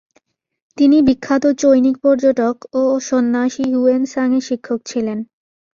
[0.77, 5.17] তিনি বিখ্যাত চৈনিক পর্যটক ও সন্ন্যাসী হিউয়েন সাঙের শিক্ষক ছিলেন।